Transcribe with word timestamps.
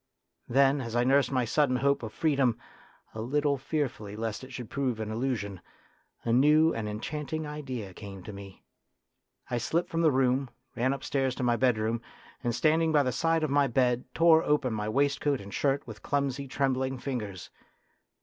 Then, 0.49 0.81
as 0.81 0.95
I 0.95 1.03
nursed 1.03 1.31
my 1.31 1.45
sudden 1.45 1.75
hope 1.75 2.01
of 2.01 2.11
freedom, 2.11 2.57
a 3.13 3.21
little 3.21 3.59
fearfully 3.59 4.15
lest 4.15 4.43
it 4.43 4.51
should 4.51 4.71
prove 4.71 4.99
an 4.99 5.11
illusion, 5.11 5.61
a 6.23 6.33
new 6.33 6.73
and 6.73 6.89
enchant 6.89 7.33
ing 7.33 7.45
idea 7.45 7.93
came 7.93 8.23
to 8.23 8.33
me. 8.33 8.63
I 9.51 9.59
slipped 9.59 9.91
from 9.91 10.01
the 10.01 10.09
room, 10.11 10.49
ran 10.75 10.91
upstairs 10.91 11.35
to 11.35 11.43
my 11.43 11.55
bedroom 11.55 12.01
and, 12.43 12.55
stand 12.55 12.81
ing 12.81 12.91
by 12.91 13.03
the 13.03 13.11
side 13.11 13.43
of 13.43 13.51
my 13.51 13.67
bed, 13.67 14.03
tore 14.15 14.41
open 14.41 14.73
my 14.73 14.89
waistcoat 14.89 15.39
and 15.39 15.53
shirt 15.53 15.85
with 15.85 16.01
clumsy, 16.01 16.47
trembling 16.47 16.97
fingers. 16.97 17.51